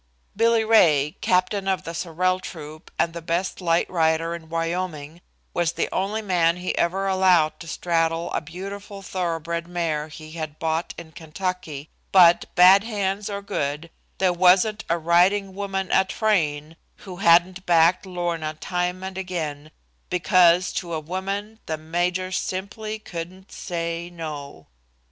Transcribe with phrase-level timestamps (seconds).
[0.35, 5.21] Billy Ray, captain of the sorrel troop and the best light rider in Wyoming,
[5.53, 10.57] was the only man he ever allowed to straddle a beautiful thoroughbred mare he had
[10.57, 16.77] bought in Kentucky, but, bad hands or good, there wasn't a riding woman at Frayne
[17.05, 19.69] who hadn't backed Lorna time and again,
[20.09, 24.65] because to a woman the major simply couldn't say no.